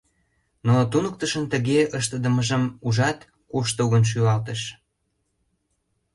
[0.65, 3.19] Но туныктышын тыге ыштыдымыжым ужат,
[3.49, 4.61] куштылгын шӱлалтыш.